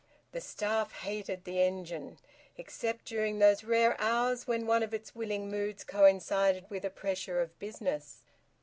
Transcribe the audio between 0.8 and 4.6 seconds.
hated the engine, except during those rare hours